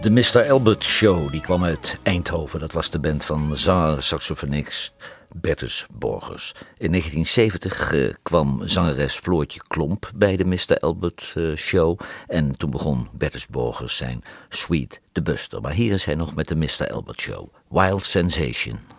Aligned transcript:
De 0.00 0.10
Mr. 0.10 0.50
Albert 0.50 0.84
Show 0.84 1.30
die 1.30 1.40
kwam 1.40 1.64
uit 1.64 1.98
Eindhoven. 2.02 2.60
Dat 2.60 2.72
was 2.72 2.90
de 2.90 2.98
band 2.98 3.24
van 3.24 3.56
zanger 3.56 4.02
saxofonist 4.02 4.94
Bertus 5.32 5.86
Borgers. 5.94 6.54
In 6.76 6.90
1970 6.90 7.92
uh, 7.92 8.14
kwam 8.22 8.62
zangeres 8.64 9.14
Floortje 9.14 9.60
Klomp 9.68 10.10
bij 10.14 10.36
de 10.36 10.44
Mr. 10.44 10.78
Albert 10.78 11.32
uh, 11.34 11.56
Show. 11.56 12.00
En 12.26 12.56
toen 12.56 12.70
begon 12.70 13.08
Bertus 13.12 13.46
Borgers 13.46 13.96
zijn 13.96 14.24
Sweet 14.48 15.00
the 15.12 15.22
Buster. 15.22 15.60
Maar 15.60 15.72
hier 15.72 15.92
is 15.92 16.04
hij 16.04 16.14
nog 16.14 16.34
met 16.34 16.48
de 16.48 16.56
Mr. 16.56 16.90
Albert 16.90 17.20
Show. 17.20 17.48
Wild 17.68 18.04
Sensation. 18.04 18.95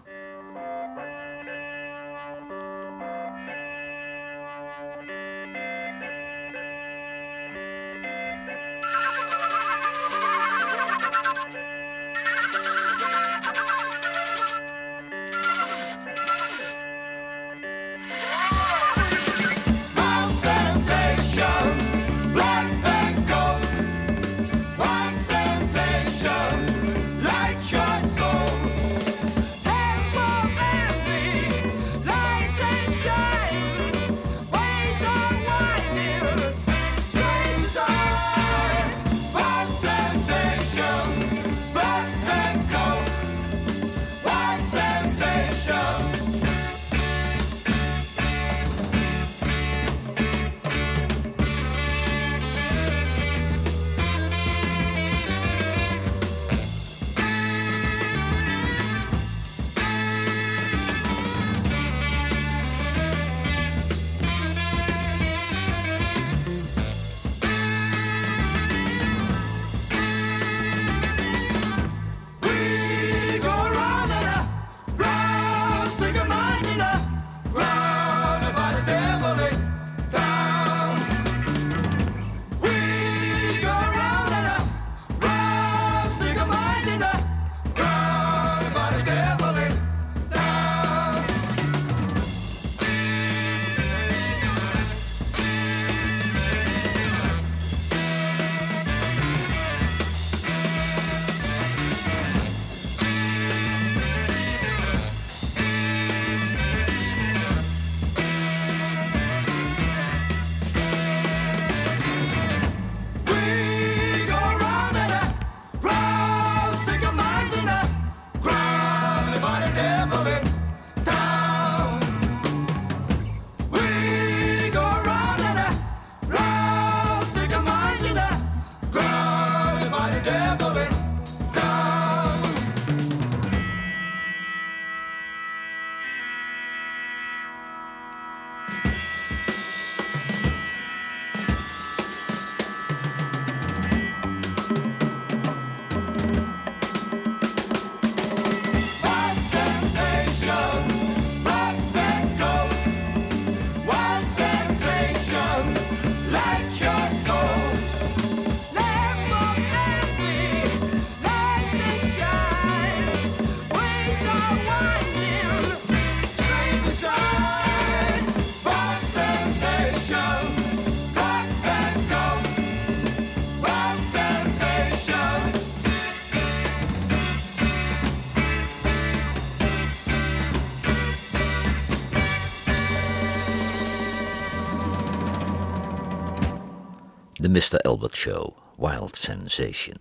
Mr. 187.57 187.81
Albert 187.81 188.15
Show, 188.15 188.53
Wild 188.75 189.15
Sensation. 189.15 189.95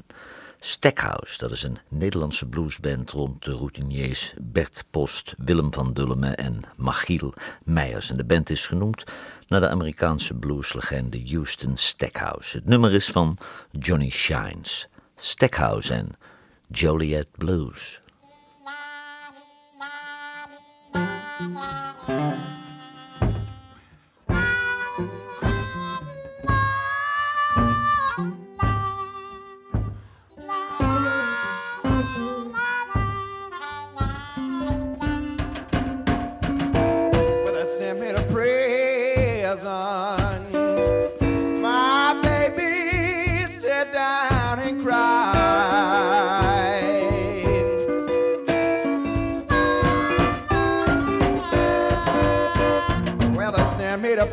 Stackhouse, 0.61 1.39
dat 1.39 1.51
is 1.51 1.63
een 1.63 1.79
Nederlandse 1.89 2.47
bluesband 2.47 3.11
rond 3.11 3.45
de 3.45 3.53
routiniers 3.53 4.35
Bert 4.41 4.85
Post, 4.91 5.35
Willem 5.37 5.73
van 5.73 5.93
Dullemen 5.93 6.37
en 6.37 6.63
Machiel 6.77 7.35
Meijers. 7.65 8.11
En 8.11 8.17
de 8.17 8.25
band 8.25 8.51
is 8.51 8.67
genoemd 8.67 9.05
naar 9.49 9.61
de 9.61 9.69
Amerikaanse 9.69 10.35
blueslegende 10.35 11.23
Houston 11.27 11.77
Stackhouse. 11.77 12.57
Het 12.57 12.67
nummer 12.67 12.93
is 12.93 13.07
van 13.07 13.39
Johnny 13.71 14.11
Shines. 14.11 14.89
Stackhouse 15.17 15.95
en 15.95 16.17
Joliet 16.69 17.29
Blues. 17.37 18.01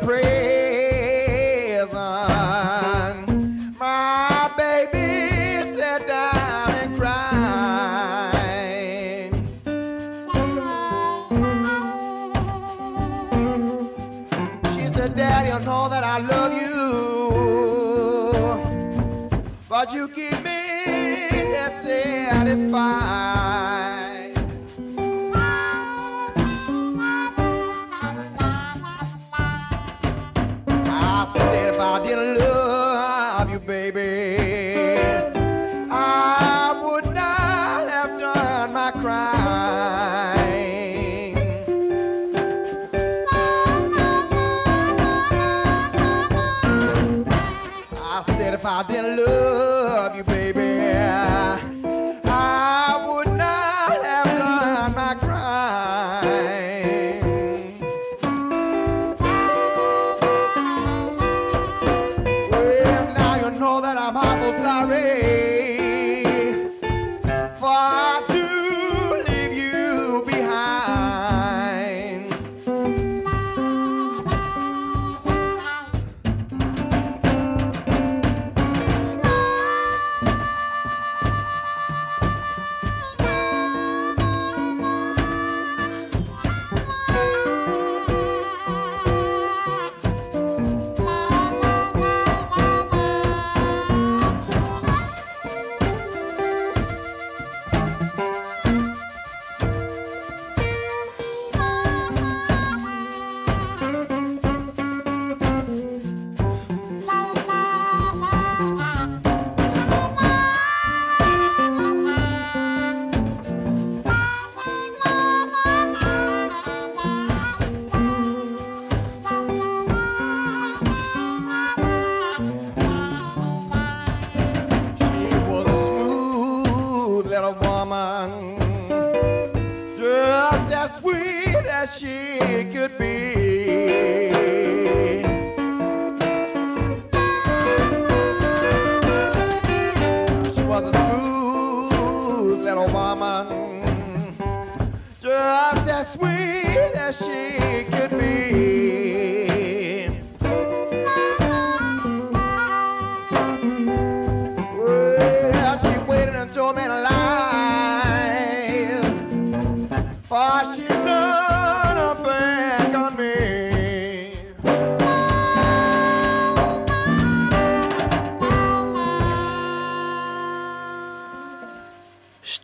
prayer. 0.00 0.33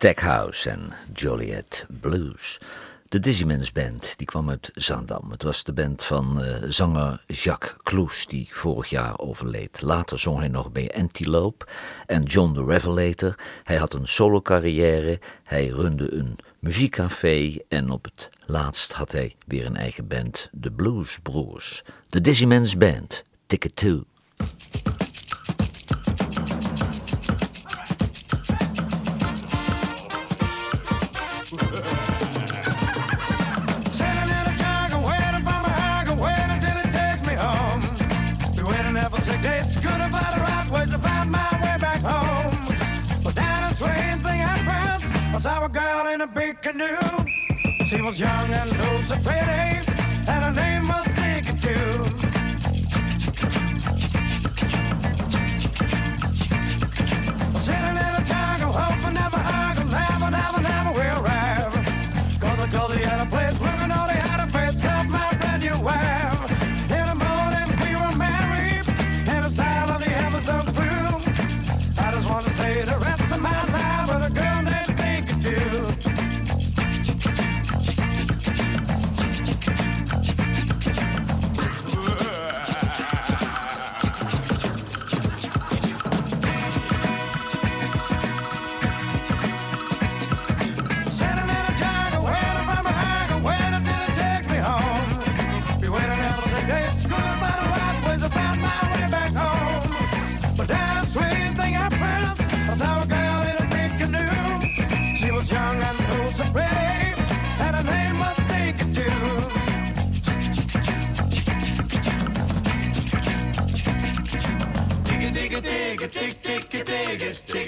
Stackhouse 0.01 0.69
en 0.69 0.93
Joliet 1.13 1.85
Blues. 1.99 2.59
De 3.09 3.19
Dizzyman's 3.19 3.71
Band 3.71 4.13
die 4.17 4.27
kwam 4.27 4.49
uit 4.49 4.71
Zaandam. 4.73 5.31
Het 5.31 5.43
was 5.43 5.63
de 5.63 5.73
band 5.73 6.03
van 6.03 6.43
uh, 6.43 6.55
zanger 6.67 7.23
Jacques 7.27 7.75
Cloes, 7.83 8.25
die 8.25 8.47
vorig 8.51 8.89
jaar 8.89 9.19
overleed. 9.19 9.81
Later 9.81 10.19
zong 10.19 10.39
hij 10.39 10.47
nog 10.47 10.71
bij 10.71 10.91
Antelope 10.95 11.65
en 12.05 12.23
John 12.23 12.53
the 12.53 12.63
Revelator. 12.63 13.35
Hij 13.63 13.77
had 13.77 13.93
een 13.93 14.07
solo 14.07 14.41
carrière, 14.41 15.19
hij 15.43 15.67
runde 15.67 16.13
een 16.13 16.37
muziekcafé 16.59 17.57
en 17.67 17.89
op 17.89 18.03
het 18.03 18.29
laatst 18.45 18.91
had 18.91 19.11
hij 19.11 19.35
weer 19.47 19.65
een 19.65 19.77
eigen 19.77 20.07
band, 20.07 20.49
de 20.51 20.71
Blues 20.71 21.19
Broers. 21.23 21.83
De 22.09 22.21
Dizzyman's 22.21 22.77
Band, 22.77 23.23
Ticket 23.45 23.75
2. 23.75 24.03
She 47.91 47.99
was 47.99 48.17
young 48.17 48.49
and 48.51 48.69
looked 48.69 49.07
so 49.07 49.17
pretty, 49.17 49.91
and 50.31 50.43
her 50.45 50.53
name 50.53 50.87
was 50.87 51.03
Dinky 51.07 51.51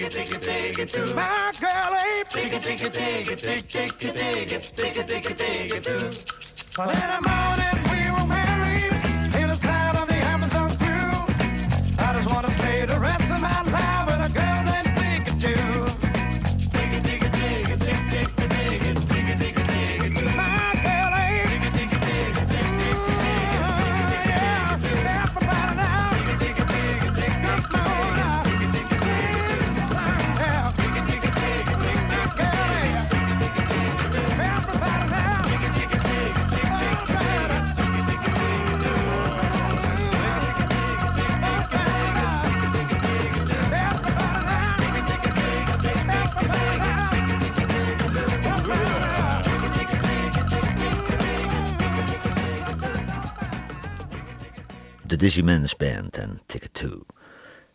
it, 0.04 0.12
take 0.12 0.32
it, 0.32 0.42
take 0.42 0.80
it 0.80 0.90
to 0.90 1.16
my 1.16 1.52
girl 1.60 1.96
ape. 2.20 2.30
Take 2.30 2.54
it, 2.54 2.62
take 2.62 2.84
it, 2.84 2.94
take 2.94 3.32
it, 3.32 3.40
take, 3.40 3.68
take 3.68 4.04
it, 4.04 4.16
take 4.16 4.52
it, 4.52 4.74
take 4.76 4.98
it, 4.98 5.08
take 5.08 5.32
it, 5.32 5.38
take 5.38 5.74
it 5.76 5.84
to. 5.84 5.94
Well, 6.78 6.90
in 6.90 6.96
the 6.96 7.30
morning 7.30 7.78
we 7.92 8.12
were 8.12 8.28
married. 8.28 9.13
Men's 55.24 55.76
Band 55.78 56.18
en 56.18 56.40
Ticket 56.46 56.74
2. 56.74 56.92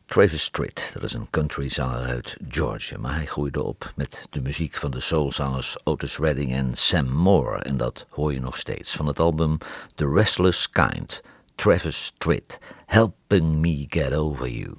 Travis 0.07 0.50
Tritt, 0.50 0.90
dat 0.93 1.02
is 1.02 1.12
een 1.12 1.31
countryzanger 1.31 2.07
uit 2.07 2.37
Georgia, 2.49 2.99
maar 2.99 3.14
hij 3.14 3.26
groeide 3.26 3.62
op 3.62 3.93
met 3.97 4.26
de 4.31 4.40
muziek 4.40 4.75
van 4.75 4.90
de 4.90 5.00
soulzangers 5.00 5.76
Otis 5.85 6.19
Redding 6.19 6.52
en 6.52 6.76
Sam 6.76 7.09
Moore. 7.09 7.59
En 7.62 7.76
dat 7.76 8.07
hoor 8.11 8.33
je 8.33 8.40
nog 8.40 8.57
steeds 8.57 8.97
van 8.97 9.07
het 9.07 9.19
album 9.19 9.59
The 9.95 10.12
Restless 10.12 10.71
Kind. 10.71 11.21
Travis 11.55 12.12
Tritt, 12.19 12.59
Helping 12.87 13.57
Me 13.57 13.85
Get 13.88 14.14
Over. 14.14 14.49
You 14.49 14.76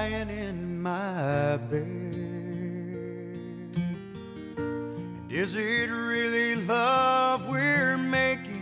lying 0.00 0.30
in 0.30 0.80
my 0.80 1.58
bed. 1.70 1.84
And 4.56 5.30
is 5.30 5.56
it 5.56 5.90
really 5.90 6.56
love 6.56 7.46
we're 7.46 7.98
making? 7.98 8.60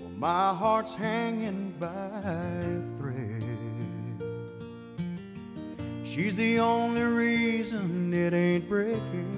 Well, 0.00 0.12
my 0.16 0.54
heart's 0.54 0.94
hanging 0.94 1.74
by 1.80 1.88
a 1.88 2.80
thread. 2.96 3.42
She's 6.04 6.36
the 6.36 6.60
only 6.60 7.02
reason 7.02 8.14
it 8.14 8.32
ain't 8.34 8.68
breaking. 8.68 9.32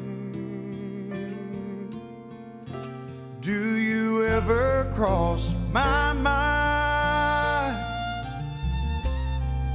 Do 3.41 3.77
you 3.77 4.27
ever 4.27 4.93
cross 4.95 5.55
my 5.73 6.13
mind? 6.13 6.66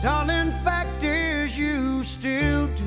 Darling, 0.01 0.50
fact 0.63 1.03
is, 1.03 1.55
you 1.55 2.03
still 2.03 2.65
do. 2.70 2.84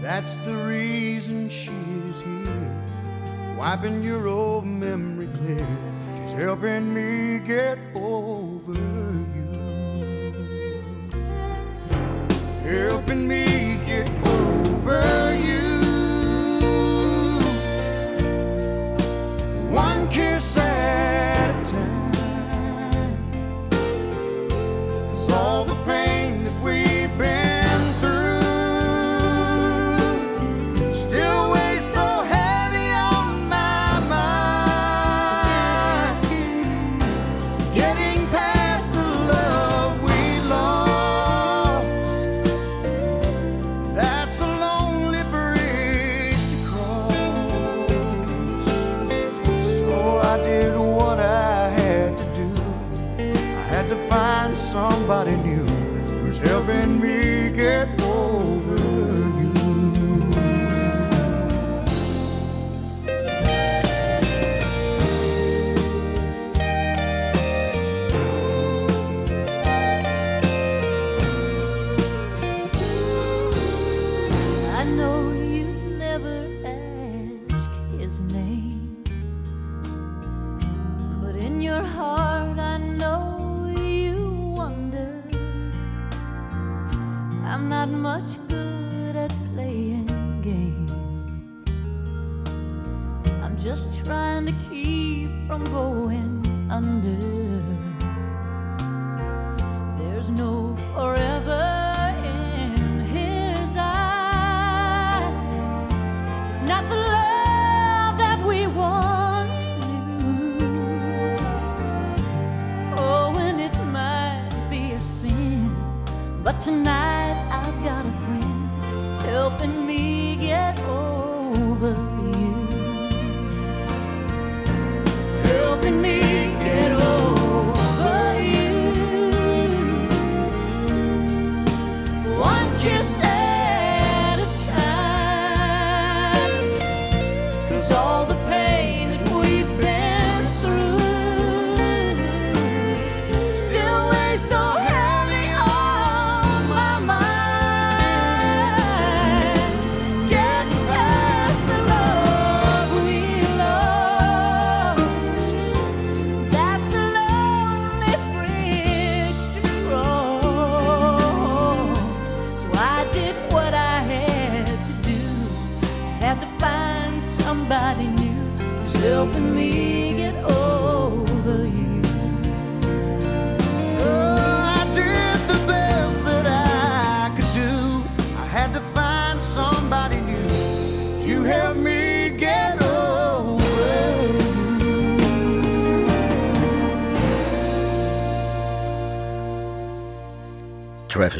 That's 0.00 0.36
the 0.46 0.54
reason 0.54 1.48
she's 1.48 2.20
here, 2.22 3.56
wiping 3.58 4.00
your 4.00 4.28
old 4.28 4.64
memory 4.64 5.26
clear. 5.38 5.66
She's 6.18 6.34
helping 6.34 6.94
me 6.94 7.40
get 7.40 7.78
over 7.96 8.74
you, 9.34 9.50
helping 12.62 13.26
me 13.26 13.80
get 13.86 14.08
over 14.24 15.23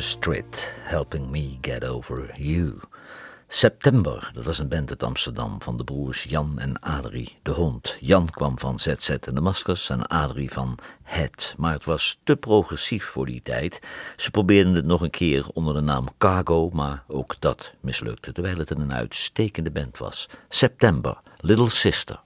Tritt, 0.04 0.73
Helping 0.82 1.30
Me 1.30 1.58
Get 1.61 1.84
Over 1.84 2.30
You. 2.37 2.80
September, 3.49 4.30
dat 4.34 4.44
was 4.44 4.58
een 4.58 4.68
band 4.68 4.90
uit 4.90 5.02
Amsterdam 5.02 5.62
van 5.62 5.76
de 5.76 5.84
broers 5.84 6.23
Jan 6.23 6.58
en 6.58 6.80
Adrie 6.80 7.38
de 7.42 7.50
Hond. 7.50 7.96
Jan 8.00 8.30
kwam 8.30 8.58
van 8.58 8.78
ZZ 8.78 9.08
en 9.08 9.34
de 9.34 9.40
Maskers 9.40 9.90
en 9.90 10.06
Adrie 10.06 10.52
van 10.52 10.78
Het. 11.02 11.54
Maar 11.58 11.73
het 11.73 11.84
was 11.84 12.18
te 12.25 12.37
progressief 12.37 13.04
voor 13.04 13.26
die 13.26 13.42
tijd. 13.42 13.80
Ze 14.16 14.30
probeerden 14.30 14.75
het 14.75 14.84
nog 14.84 15.00
een 15.00 15.11
keer 15.11 15.46
onder 15.52 15.75
de 15.75 15.80
naam 15.80 16.08
Cargo, 16.18 16.70
maar 16.73 17.04
ook 17.08 17.37
dat 17.38 17.73
mislukte, 17.80 18.32
terwijl 18.32 18.56
het 18.56 18.70
een 18.70 18.92
uitstekende 18.92 19.70
band 19.70 19.99
was. 19.99 20.28
September, 20.49 21.20
Little 21.37 21.70
Sister. 21.70 22.20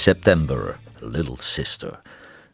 September, 0.00 0.78
Little 0.98 1.36
Sister. 1.38 2.00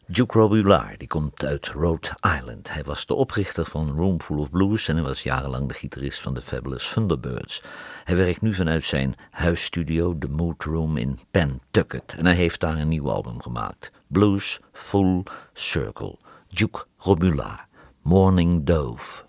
Duke 0.05 0.39
Robular 0.39 0.95
die 0.97 1.07
komt 1.07 1.45
uit 1.45 1.67
Rhode 1.67 2.07
Island. 2.37 2.73
Hij 2.73 2.83
was 2.83 3.05
de 3.05 3.13
oprichter 3.13 3.65
van 3.65 3.95
Roomful 3.95 4.37
of 4.37 4.49
Blues 4.49 4.87
en 4.87 4.95
hij 4.95 5.03
was 5.03 5.23
jarenlang 5.23 5.67
de 5.67 5.73
gitarist 5.73 6.19
van 6.19 6.33
de 6.33 6.41
Fabulous 6.41 6.91
Thunderbirds. 6.93 7.63
Hij 8.03 8.15
werkt 8.15 8.41
nu 8.41 8.53
vanuit 8.53 8.83
zijn 8.83 9.15
huisstudio, 9.31 10.17
The 10.17 10.29
Mood 10.29 10.63
Room 10.63 10.97
in 10.97 11.19
Pentucket. 11.31 12.15
En 12.17 12.25
hij 12.25 12.35
heeft 12.35 12.59
daar 12.59 12.77
een 12.77 12.87
nieuw 12.87 13.11
album 13.11 13.41
gemaakt. 13.41 13.91
Blues 14.07 14.59
Full 14.71 15.23
Circle. 15.53 16.17
Duke 16.49 16.85
Robillard, 16.97 17.61
Morning 18.01 18.65
Dove. 18.65 19.25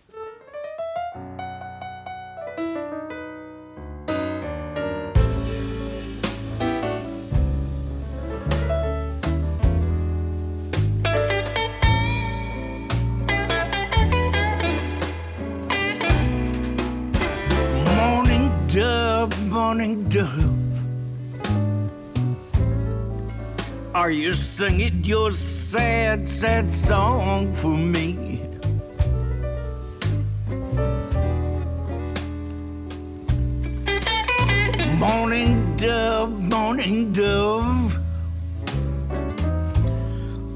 morning 19.78 20.08
dove. 20.08 20.74
Are 23.94 24.10
you 24.10 24.32
singing 24.32 25.04
your 25.04 25.30
sad, 25.30 26.28
sad 26.28 26.72
song 26.72 27.52
for 27.52 27.76
me? 27.76 28.42
Morning 34.98 35.76
dove, 35.76 36.32
morning 36.42 37.12
dove. 37.12 37.98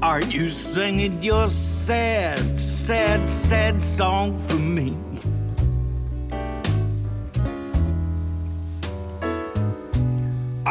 Are 0.01 0.21
you 0.23 0.49
singing 0.49 1.23
your 1.23 1.47
sad, 1.47 2.57
sad, 2.57 3.29
sad 3.29 3.81
song 3.81 4.37
for 4.49 4.57
me? 4.57 5.12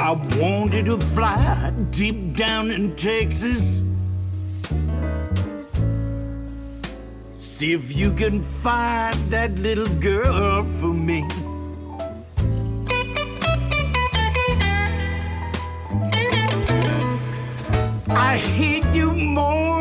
I 0.02 0.10
wanted 0.36 0.86
to 0.86 0.98
fly 1.14 1.72
deep 1.90 2.36
down 2.36 2.72
in 2.72 2.96
Texas. 2.96 3.84
See 7.34 7.72
if 7.72 7.96
you 7.96 8.12
can 8.12 8.40
find 8.40 9.14
that 9.28 9.54
little 9.60 9.86
girl 10.00 10.64
for 10.64 10.92
me. 10.92 11.24
I 18.08 18.38
hear 18.38 18.84
you 18.92 19.12
more 19.12 19.72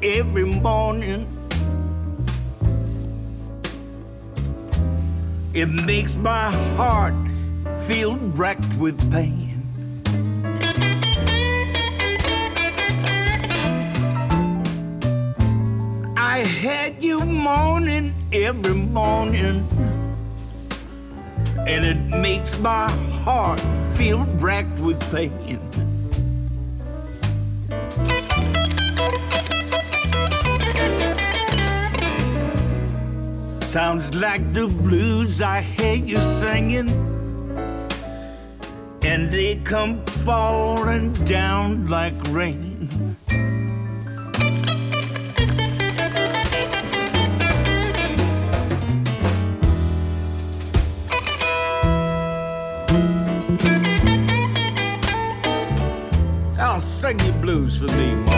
every 0.00 0.44
morning. 0.44 1.26
It 5.52 5.66
makes 5.66 6.16
my 6.16 6.52
heart 6.76 7.14
feel 7.86 8.16
wrecked 8.16 8.72
with 8.78 8.98
pain. 9.10 9.39
every 18.32 18.74
morning, 18.74 19.66
and 21.66 21.84
it 21.84 21.98
makes 22.16 22.58
my 22.60 22.88
heart 23.24 23.60
feel 23.96 24.24
racked 24.38 24.78
with 24.78 25.00
pain. 25.10 25.58
Sounds 33.66 34.14
like 34.14 34.52
the 34.52 34.68
blues 34.68 35.40
I 35.40 35.60
hear 35.60 35.94
you 35.94 36.20
singing, 36.20 36.88
and 39.02 39.30
they 39.30 39.56
come 39.64 40.04
falling 40.06 41.12
down 41.24 41.88
like 41.88 42.14
rain. 42.28 43.16
For 57.78 57.86
me, 57.92 58.29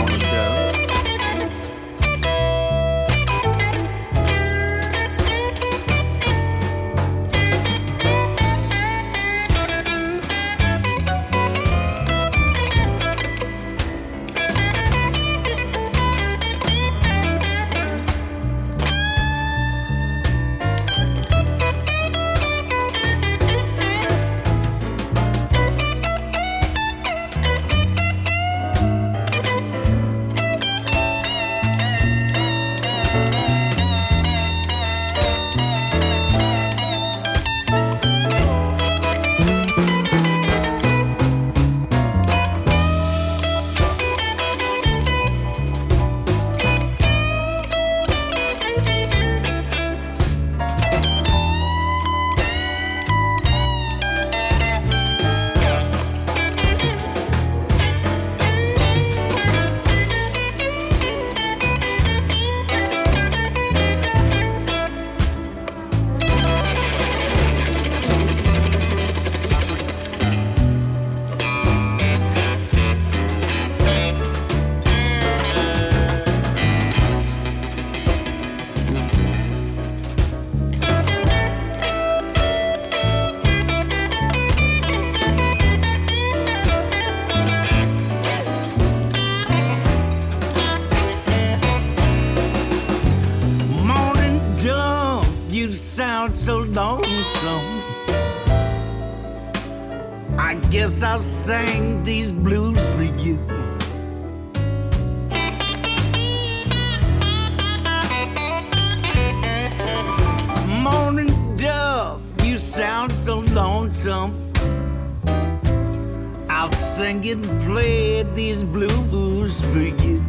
I'll 116.93 116.99
sing 116.99 117.27
and 117.31 117.63
play 117.63 118.23
these 118.23 118.63
blues 118.63 119.63
for 119.63 119.79
you. 119.79 120.23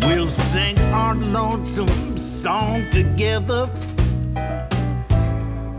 We'll 0.00 0.30
sing 0.30 0.78
our 0.92 1.16
lonesome 1.16 2.16
song 2.16 2.88
together. 2.92 3.68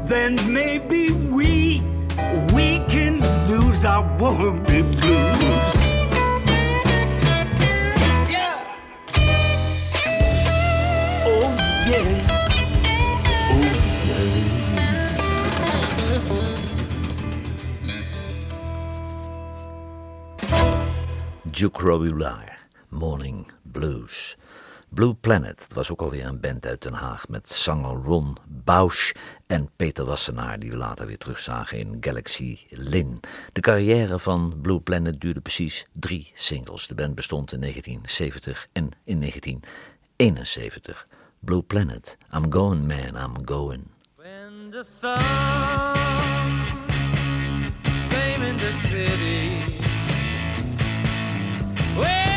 Then 0.06 0.36
maybe 0.52 1.14
we 1.14 1.82
we 2.54 2.80
can 2.90 3.22
lose 3.48 3.86
our 3.86 4.04
worry 4.20 4.82
blues. 4.82 5.75
Duke 21.56 21.82
Robillard, 21.82 22.52
Morning 22.90 23.52
Blues. 23.62 24.36
Blue 24.90 25.14
Planet, 25.14 25.64
het 25.64 25.74
was 25.74 25.92
ook 25.92 26.02
alweer 26.02 26.26
een 26.26 26.40
band 26.40 26.66
uit 26.66 26.82
Den 26.82 26.94
Haag 26.94 27.28
met 27.28 27.50
zanger 27.50 28.04
Ron 28.04 28.38
Bausch 28.48 29.12
en 29.48 29.70
Peter 29.76 30.06
Wassenaar, 30.06 30.60
die 30.60 30.70
we 30.70 30.78
later 30.78 31.06
weer 31.06 31.18
terugzagen 31.18 31.78
in 31.78 31.98
Galaxy 32.00 32.60
Lin. 32.70 33.20
De 33.54 33.62
carrière 33.62 34.20
van 34.20 34.60
Blue 34.62 34.80
Planet 34.80 35.22
duurde 35.22 35.42
precies 35.42 35.86
drie 35.94 36.32
singles. 36.34 36.88
De 36.88 36.96
band 36.96 37.16
bestond 37.16 37.52
in 37.54 37.60
1970 37.60 38.68
en 38.72 38.90
in 39.04 39.20
1971. 39.20 41.08
Blue 41.40 41.62
Planet, 41.62 42.18
I'm 42.34 42.52
going 42.52 42.88
man, 42.88 43.16
I'm 43.24 43.46
going. 43.46 43.88
When 44.16 44.72
the 44.72 44.84
sun 44.84 45.18
came 48.10 48.48
in 48.48 48.58
the 48.58 48.72
city, 48.72 49.75
Well, 51.96 52.35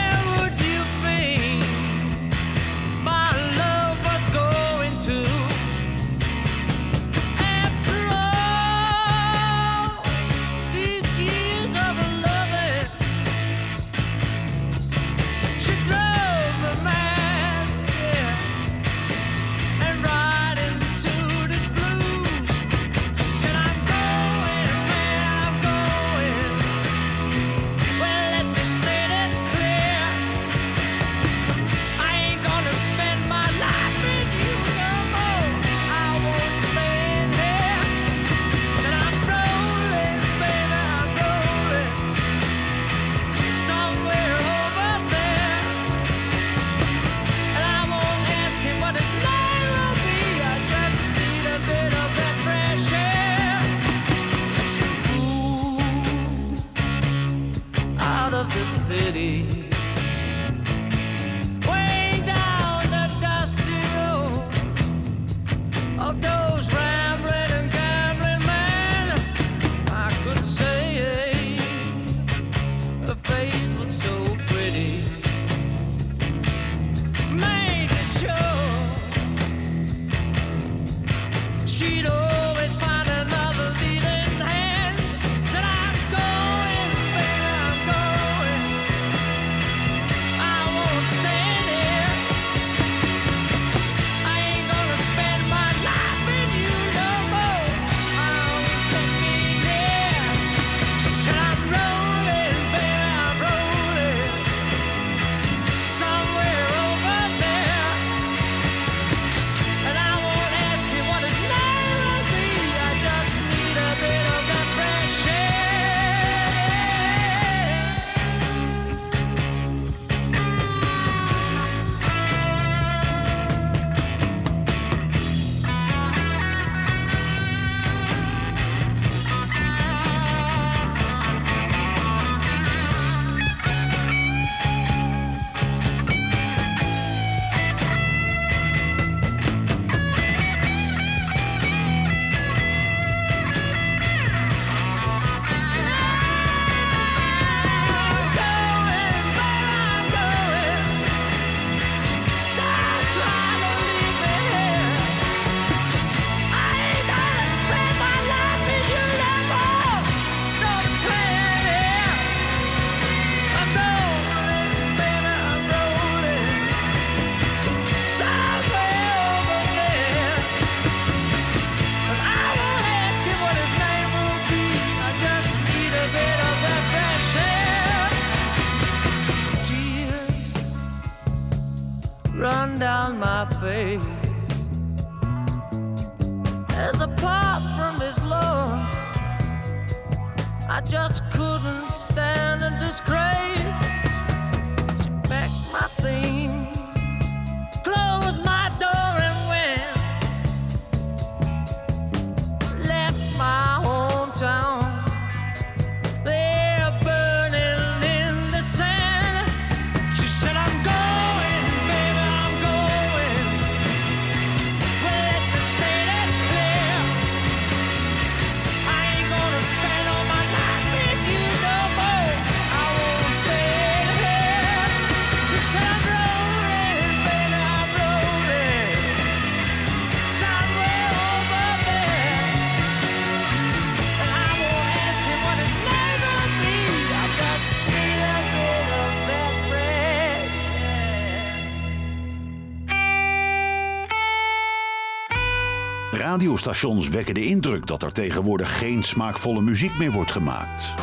radiostations 246.39 247.09
wekken 247.09 247.35
de 247.35 247.45
indruk 247.45 247.87
dat 247.87 248.03
er 248.03 248.13
tegenwoordig 248.13 248.79
geen 248.79 249.03
smaakvolle 249.03 249.61
muziek 249.61 249.99
meer 249.99 250.11
wordt 250.11 250.33
gemaakt. 250.33 250.95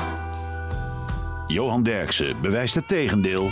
Johan 1.47 1.83
Derksen 1.83 2.41
bewijst 2.41 2.75
het 2.75 2.87
tegendeel 2.87 3.51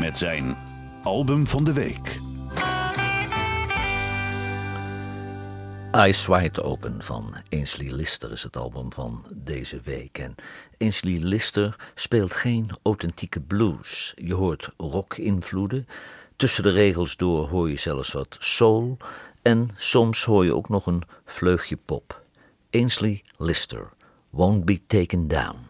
met 0.00 0.16
zijn 0.16 0.56
album 1.02 1.46
van 1.46 1.64
de 1.64 1.72
week. 1.72 2.18
Eyes 5.92 6.26
Wide 6.26 6.62
Open 6.62 7.02
van 7.02 7.34
Ainsley 7.50 7.92
Lister 7.92 8.32
is 8.32 8.42
het 8.42 8.56
album 8.56 8.92
van 8.92 9.24
deze 9.34 9.80
week. 9.80 10.18
En 10.18 10.34
Ainsley 10.78 11.18
Lister 11.18 11.76
speelt 11.94 12.32
geen 12.32 12.70
authentieke 12.82 13.40
blues. 13.40 14.12
Je 14.16 14.34
hoort 14.34 14.70
rock-invloeden. 14.76 15.86
Tussen 16.36 16.62
de 16.62 16.70
regels 16.70 17.16
door 17.16 17.48
hoor 17.48 17.70
je 17.70 17.76
zelfs 17.76 18.12
wat 18.12 18.36
soul. 18.38 18.96
En 19.42 19.70
soms 19.76 20.24
hoor 20.24 20.44
je 20.44 20.54
ook 20.54 20.68
nog 20.68 20.86
een 20.86 21.02
vleugje 21.24 21.76
pop. 21.76 22.22
Ainsley 22.70 23.22
Lister, 23.36 23.92
Won't 24.30 24.64
Be 24.64 24.86
Taken 24.86 25.28
Down. 25.28 25.69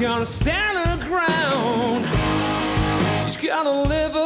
gonna 0.00 0.24
stand 0.24 0.78
her 0.78 1.06
ground. 1.06 2.06
She's 3.22 3.36
gonna 3.36 3.82
live 3.82 4.16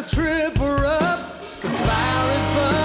a 0.00 0.02
trip 0.02 0.56
her 0.56 0.86
up. 0.86 1.18
The 1.60 1.68
fire 1.68 2.30
is 2.32 2.44
burning. 2.54 2.79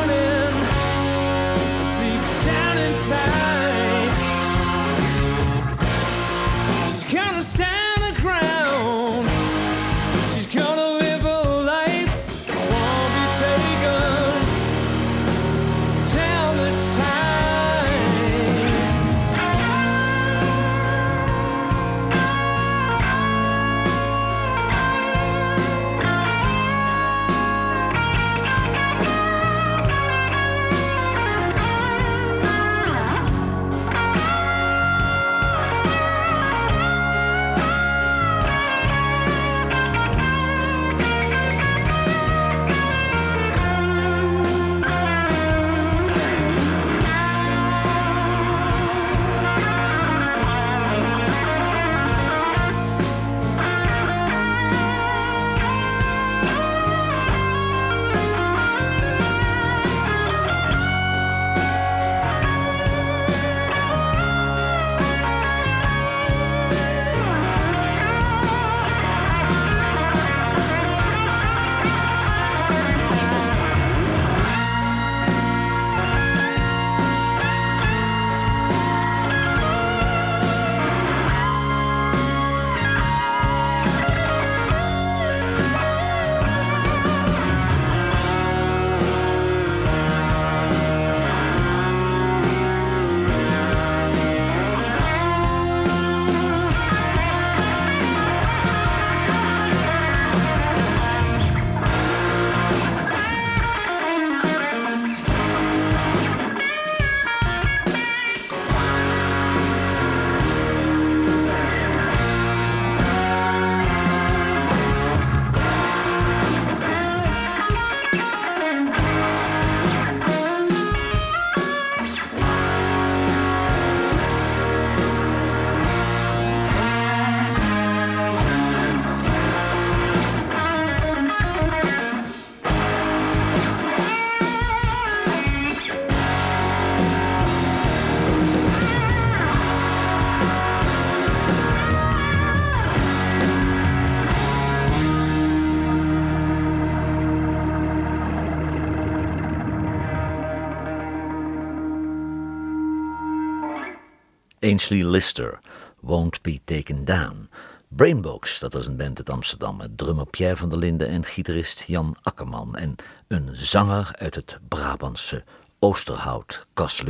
Ainsley 154.66 155.04
Lister, 155.04 155.60
Won't 156.00 156.42
Be 156.42 156.60
Taken 156.63 157.06
Down. 157.06 157.50
Brainbox, 157.88 158.60
dat 158.60 158.74
was 158.74 158.88
een 158.88 158.98
band 158.98 159.18
uit 159.18 159.30
Amsterdam 159.30 159.78
met 159.78 159.98
drummer 159.98 160.26
Pierre 160.26 160.58
van 160.58 160.70
der 160.70 160.78
Linden 160.78 161.08
en 161.08 161.24
gitarist 161.24 161.84
Jan 161.88 162.16
Akkerman. 162.22 162.76
En 162.76 162.96
een 163.28 163.50
zanger 163.54 164.10
uit 164.13 164.36
het 164.36 164.60
Brabantse 164.68 165.44
Oosterhout, 165.80 166.66
Cas. 166.74 167.04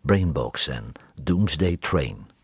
Brainbox 0.00 0.68
en 0.68 0.92
Doomsday 1.22 1.76
Train. 1.80 2.35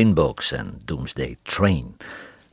Brainbox 0.00 0.52
en 0.52 0.80
Doomsday 0.84 1.36
Train. 1.42 1.96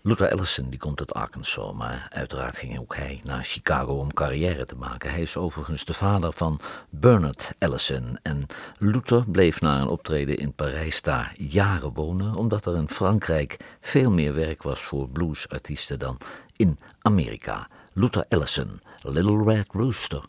Luther 0.01 0.27
Ellison 0.27 0.69
die 0.69 0.79
komt 0.79 0.99
uit 0.99 1.13
Arkansas, 1.13 1.73
maar 1.73 2.07
uiteraard 2.09 2.57
ging 2.57 2.79
ook 2.79 2.95
hij 2.95 3.21
naar 3.23 3.43
Chicago 3.43 3.93
om 3.93 4.13
carrière 4.13 4.65
te 4.65 4.75
maken. 4.75 5.09
Hij 5.09 5.21
is 5.21 5.37
overigens 5.37 5.85
de 5.85 5.93
vader 5.93 6.31
van 6.31 6.59
Bernard 6.89 7.53
Ellison. 7.57 8.17
En 8.21 8.45
Luther 8.77 9.23
bleef 9.27 9.61
na 9.61 9.81
een 9.81 9.87
optreden 9.87 10.37
in 10.37 10.53
Parijs 10.53 11.01
daar 11.01 11.33
jaren 11.37 11.93
wonen, 11.93 12.35
omdat 12.35 12.65
er 12.65 12.75
in 12.75 12.89
Frankrijk 12.89 13.57
veel 13.81 14.11
meer 14.11 14.33
werk 14.33 14.63
was 14.63 14.81
voor 14.81 15.09
bluesartiesten 15.09 15.99
dan 15.99 16.17
in 16.55 16.79
Amerika. 17.01 17.67
Luther 17.93 18.25
Ellison, 18.29 18.81
Little 19.01 19.43
Red 19.43 19.67
Rooster. 19.71 20.23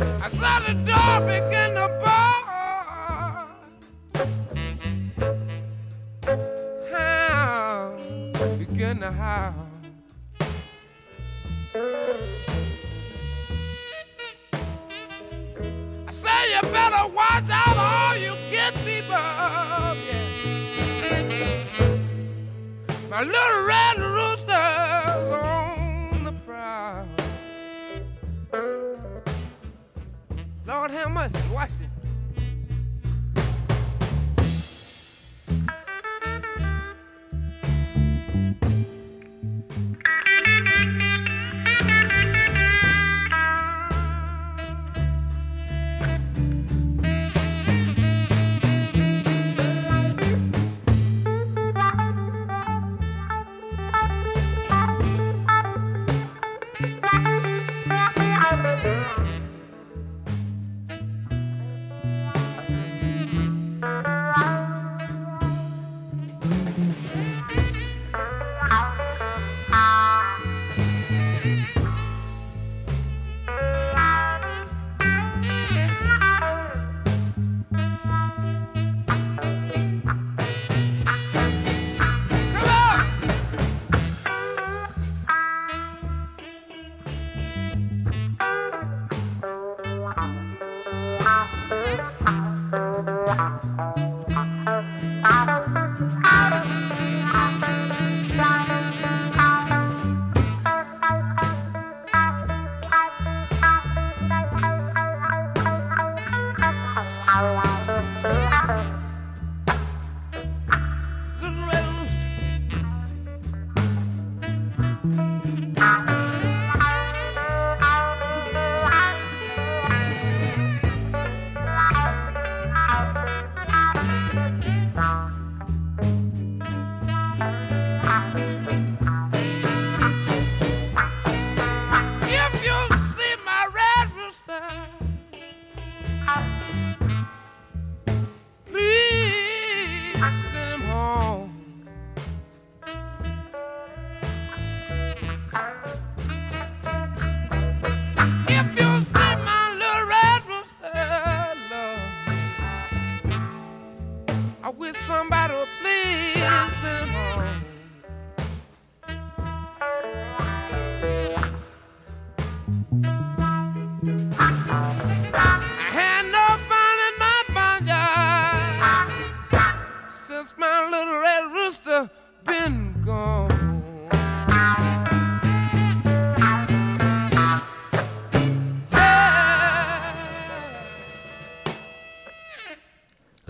I 0.00 0.28
saw 0.30 0.60
the 0.60 0.72
dog 0.86 1.26
begin 1.26 1.74
to 1.74 1.88
bark. 2.02 2.46
Hound 6.90 8.00
begin 8.58 9.00
to 9.00 9.12
howl. 9.12 9.68
I 16.06 16.10
say 16.10 16.54
you 16.54 16.62
better 16.72 17.06
watch 17.12 17.50
out, 17.50 17.76
all 17.76 18.16
you 18.16 18.34
get 18.50 18.74
people. 18.86 19.26
Yeah. 20.06 20.30
My 23.10 23.22
little 23.22 23.59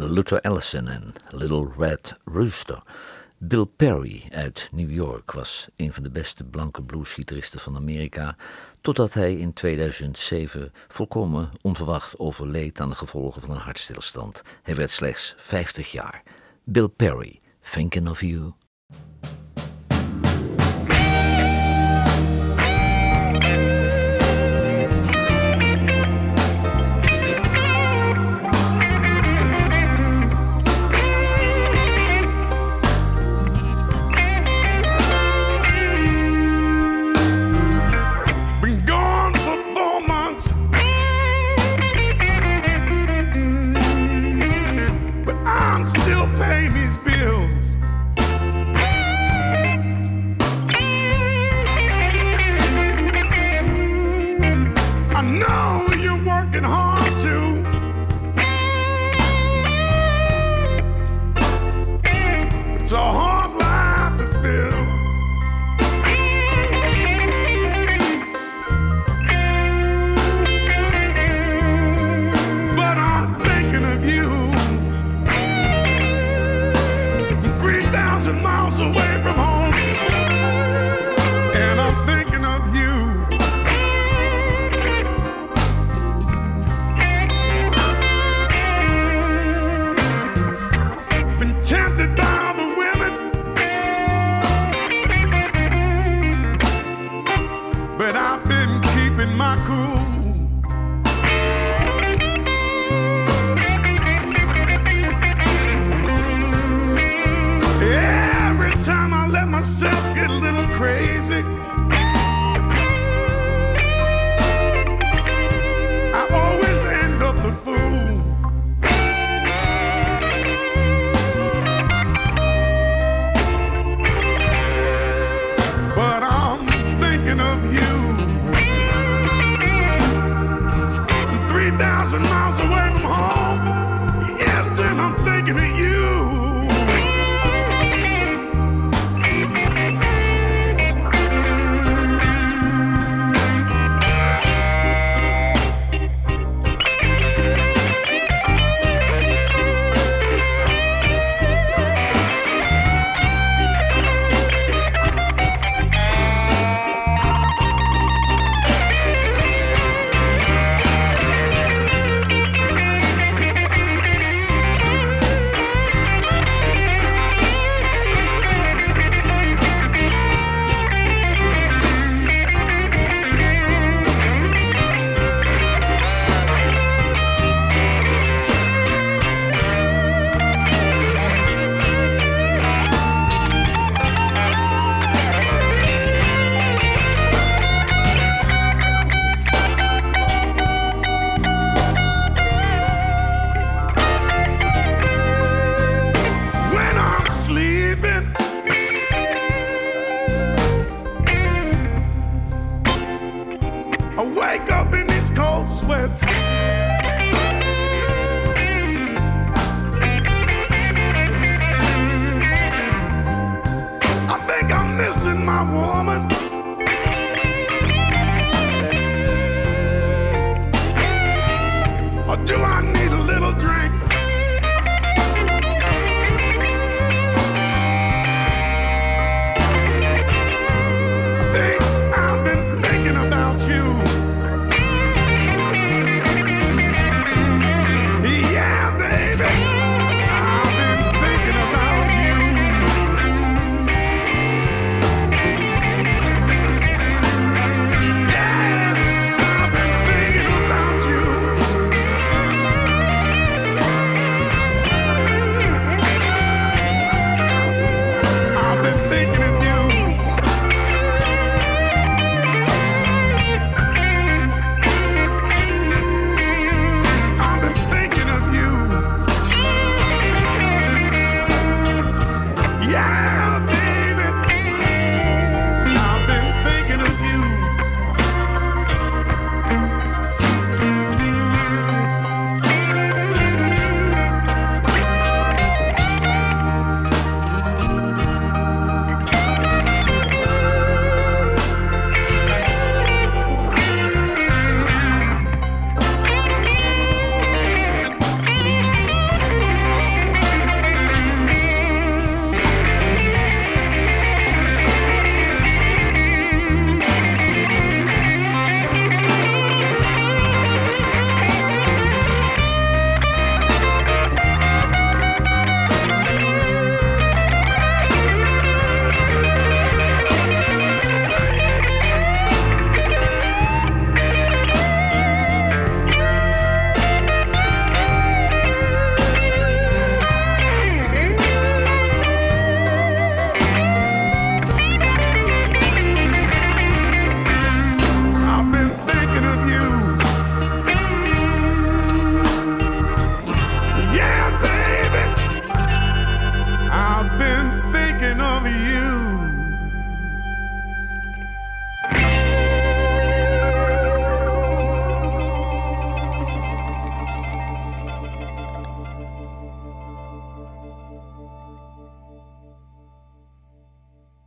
Luther 0.09 0.41
Allison 0.41 0.89
en 0.89 1.13
Little 1.29 1.73
Red 1.77 2.17
Rooster. 2.25 2.83
Bill 3.39 3.65
Perry 3.77 4.29
uit 4.31 4.69
New 4.73 4.91
York 4.91 5.33
was 5.33 5.69
een 5.77 5.93
van 5.93 6.03
de 6.03 6.11
beste 6.11 6.45
blanke 6.45 6.83
bluesgitaristen 6.83 7.61
van 7.61 7.77
Amerika, 7.77 8.37
totdat 8.81 9.15
hij 9.15 9.35
in 9.35 9.53
2007 9.53 10.73
volkomen 10.89 11.51
onverwacht 11.61 12.19
overleed 12.19 12.81
aan 12.81 12.91
de 12.91 12.97
gevolgen 12.97 13.43
van 13.43 13.51
een 13.51 13.57
hartstilstand. 13.57 14.43
Hij 14.63 14.75
werd 14.75 14.91
slechts 14.91 15.35
50 15.37 15.93
jaar. 15.93 16.23
Bill 16.65 16.89
Perry, 16.89 17.41
Thinking 17.61 18.09
of 18.09 18.21
You. 18.21 18.53